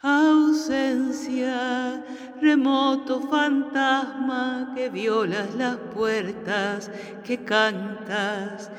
Ausencia, 0.00 2.04
remoto 2.40 3.20
fantasma 3.22 4.72
que 4.76 4.88
violas 4.90 5.56
las 5.56 5.76
puertas, 5.92 6.88
que 7.24 7.38
cantas, 7.38 8.70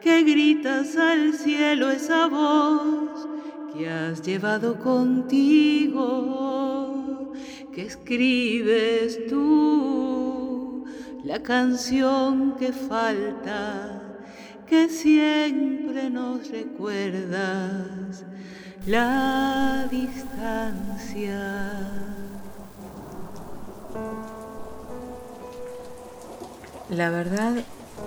que 0.00 0.24
gritas 0.24 0.96
al 0.96 1.34
cielo 1.34 1.90
esa 1.90 2.26
voz 2.26 3.28
que 3.72 3.88
has 3.88 4.20
llevado 4.20 4.80
contigo, 4.80 6.02
que 7.72 7.82
escribes 7.82 9.28
tú 9.28 10.86
la 11.22 11.40
canción 11.40 12.56
que 12.56 12.72
falta, 12.72 14.02
que 14.66 14.88
siempre 14.88 16.10
nos 16.10 16.50
recuerdas 16.50 18.24
la 18.86 19.88
distancia. 19.90 21.40
La 26.90 27.10
verdad 27.10 27.54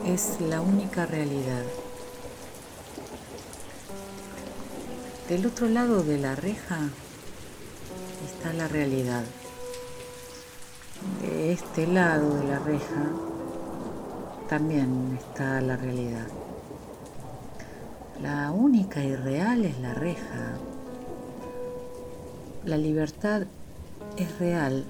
es 0.05 0.40
la 0.40 0.62
única 0.62 1.05
realidad. 1.05 1.63
Del 5.27 5.45
otro 5.45 5.68
lado 5.68 6.04
de 6.04 6.20
la 6.20 6.35
reja 6.35 6.80
está 8.26 8.54
la 8.54 8.68
realidad. 8.68 9.23
De 11.21 11.54
este 11.54 11.88
lado 11.88 12.35
de 12.35 12.48
la 12.48 12.59
reja 12.59 13.09
también 14.48 15.18
está 15.20 15.59
la 15.62 15.76
realidad. 15.76 16.27
La 18.21 18.52
única 18.52 19.03
y 19.03 19.16
real 19.16 19.66
es 19.66 19.80
la 19.80 19.94
reja. 19.94 20.57
La 22.66 22.77
libertad 22.77 23.43
es 24.17 24.40
real 24.40 24.85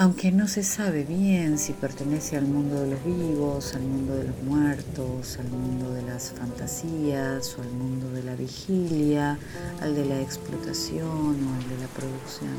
aunque 0.00 0.32
no 0.32 0.48
se 0.48 0.62
sabe 0.62 1.04
bien 1.04 1.58
si 1.58 1.74
pertenece 1.74 2.38
al 2.38 2.46
mundo 2.46 2.80
de 2.80 2.92
los 2.92 3.04
vivos, 3.04 3.74
al 3.74 3.82
mundo 3.82 4.14
de 4.14 4.24
los 4.24 4.42
muertos, 4.44 5.36
al 5.38 5.50
mundo 5.50 5.92
de 5.92 6.00
las 6.00 6.30
fantasías 6.30 7.54
o 7.58 7.60
al 7.60 7.68
mundo 7.68 8.10
de 8.12 8.22
la 8.22 8.34
vigilia, 8.34 9.38
al 9.82 9.94
de 9.94 10.06
la 10.06 10.18
explotación 10.22 11.06
o 11.06 11.54
al 11.54 11.68
de 11.68 11.76
la 11.82 11.86
producción. 11.88 12.56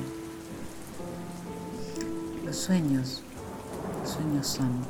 Los 2.46 2.58
sueños, 2.58 3.24
los 4.04 4.12
sueños 4.12 4.46
son 4.46 4.86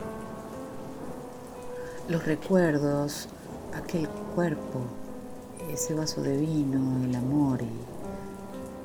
los 2.09 2.25
recuerdos, 2.25 3.29
aquel 3.73 4.07
cuerpo, 4.35 4.81
ese 5.71 5.93
vaso 5.93 6.21
de 6.21 6.37
vino, 6.37 7.03
el 7.03 7.15
amor 7.15 7.61
y, 7.61 7.91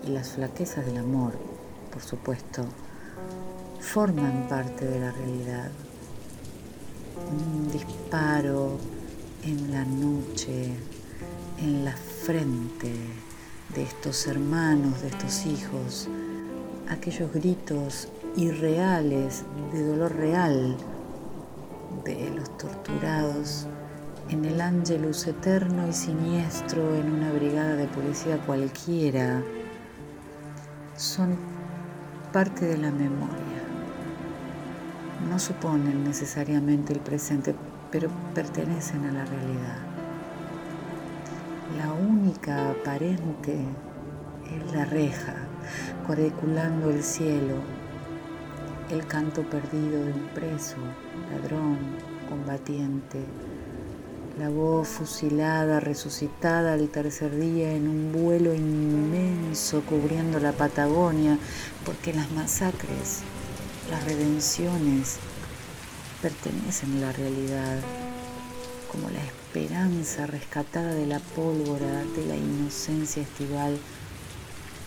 las 0.08 0.30
flaquezas 0.30 0.86
del 0.86 0.98
amor, 0.98 1.32
por 1.92 2.00
supuesto 2.00 2.64
forman 3.80 4.46
parte 4.48 4.84
de 4.84 5.00
la 5.00 5.10
realidad. 5.10 5.70
Un 7.28 7.72
disparo 7.72 8.78
en 9.42 9.72
la 9.72 9.84
noche, 9.84 10.76
en 11.58 11.84
la 11.84 11.92
frente 11.92 12.92
de 13.74 13.82
estos 13.82 14.28
hermanos, 14.28 15.02
de 15.02 15.08
estos 15.08 15.44
hijos, 15.46 16.08
aquellos 16.88 17.32
gritos 17.32 18.08
irreales, 18.36 19.42
de 19.72 19.82
dolor 19.82 20.14
real, 20.14 20.76
de 22.04 22.30
los 22.30 22.56
torturados 22.58 23.66
en 24.28 24.44
el 24.44 24.60
ángelus 24.60 25.26
eterno 25.26 25.86
y 25.88 25.92
siniestro 25.92 26.94
en 26.96 27.12
una 27.12 27.32
brigada 27.32 27.76
de 27.76 27.86
policía 27.86 28.38
cualquiera, 28.38 29.42
son 30.96 31.36
parte 32.32 32.66
de 32.66 32.78
la 32.78 32.90
memoria 32.90 33.56
no 35.28 35.38
suponen 35.38 36.04
necesariamente 36.04 36.92
el 36.92 37.00
presente, 37.00 37.54
pero 37.90 38.08
pertenecen 38.34 39.04
a 39.04 39.12
la 39.12 39.24
realidad. 39.24 39.78
La 41.78 41.92
única 41.92 42.70
aparente 42.70 43.58
es 44.50 44.72
la 44.72 44.84
reja, 44.84 45.34
cuadriculando 46.06 46.90
el 46.90 47.02
cielo, 47.02 47.56
el 48.90 49.06
canto 49.06 49.42
perdido 49.42 50.04
de 50.04 50.12
un 50.12 50.28
preso, 50.34 50.76
ladrón, 51.30 51.78
combatiente, 52.28 53.24
la 54.38 54.50
voz 54.50 54.88
fusilada, 54.88 55.80
resucitada 55.80 56.74
al 56.74 56.88
tercer 56.88 57.34
día 57.38 57.72
en 57.72 57.88
un 57.88 58.12
vuelo 58.12 58.54
inmenso 58.54 59.80
cubriendo 59.82 60.38
la 60.38 60.52
Patagonia, 60.52 61.38
porque 61.86 62.12
las 62.12 62.30
masacres 62.32 63.22
las 63.90 64.04
redenciones 64.04 65.16
pertenecen 66.20 66.98
a 66.98 67.06
la 67.06 67.12
realidad, 67.12 67.78
como 68.92 69.08
la 69.08 69.24
esperanza 69.24 70.26
rescatada 70.26 70.92
de 70.92 71.06
la 71.06 71.20
pólvora, 71.20 72.04
de 72.16 72.26
la 72.26 72.36
inocencia 72.36 73.22
estival, 73.22 73.78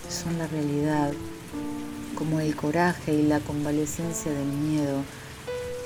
son 0.10 0.38
la 0.38 0.46
realidad, 0.48 1.12
como 2.14 2.40
el 2.40 2.56
coraje 2.56 3.14
y 3.14 3.24
la 3.24 3.40
convalecencia 3.40 4.32
del 4.32 4.46
miedo, 4.48 5.02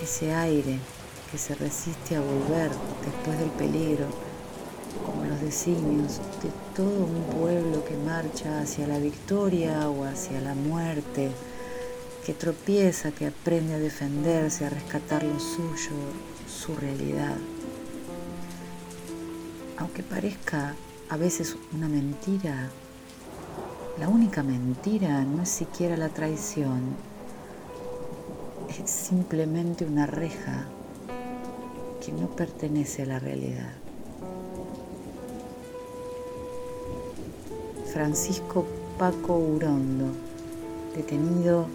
ese 0.01 0.33
aire 0.33 0.79
que 1.33 1.39
se 1.39 1.55
resiste 1.55 2.15
a 2.15 2.21
volver 2.21 2.69
después 3.03 3.39
del 3.39 3.49
peligro, 3.49 4.05
como 5.03 5.25
los 5.25 5.41
designios 5.41 6.19
de 6.43 6.51
todo 6.75 7.05
un 7.05 7.23
pueblo 7.23 7.83
que 7.83 7.97
marcha 7.97 8.61
hacia 8.61 8.85
la 8.85 8.99
victoria 8.99 9.89
o 9.89 10.05
hacia 10.05 10.39
la 10.41 10.53
muerte 10.53 11.31
que 12.23 12.35
tropieza, 12.35 13.09
que 13.09 13.25
aprende 13.25 13.73
a 13.73 13.79
defenderse, 13.79 14.63
a 14.63 14.69
rescatar 14.69 15.23
lo 15.23 15.39
suyo, 15.39 15.95
su 16.47 16.75
realidad. 16.75 17.35
Aunque 19.79 20.03
parezca 20.03 20.75
a 21.09 21.17
veces 21.17 21.57
una 21.73 21.89
mentira, 21.89 22.69
la 23.99 24.07
única 24.07 24.43
mentira 24.43 25.23
no 25.23 25.41
es 25.41 25.49
siquiera 25.49 25.97
la 25.97 26.09
traición, 26.09 26.95
es 28.69 28.87
simplemente 28.87 29.83
una 29.83 30.05
reja 30.05 30.67
que 32.03 32.11
no 32.11 32.27
pertenece 32.27 33.03
a 33.03 33.05
la 33.05 33.19
realidad. 33.19 33.71
Francisco 37.93 38.65
Paco 38.97 39.37
Urondo, 39.37 40.07
detenido 40.95 41.67